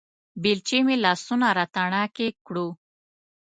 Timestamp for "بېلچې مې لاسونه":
0.41-1.47